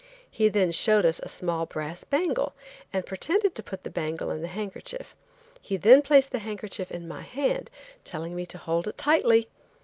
He 0.31 0.49
then 0.49 0.71
showed 0.71 1.05
us 1.05 1.19
a 1.19 1.29
small 1.29 1.67
brass 1.67 2.03
bangle, 2.03 2.55
and 2.91 3.05
pretended 3.05 3.53
to 3.53 3.61
put 3.61 3.83
the 3.83 3.91
bangle 3.91 4.31
in 4.31 4.41
the 4.41 4.47
handkerchief; 4.47 5.15
he 5.61 5.77
then 5.77 6.01
placed 6.01 6.31
the 6.31 6.39
handkerchief 6.39 6.91
in 6.91 7.07
my 7.07 7.21
hand, 7.21 7.69
telling 8.03 8.33
me 8.35 8.47
to 8.47 8.57
hold 8.57 8.87
it 8.87 8.97
tightly. 8.97 9.47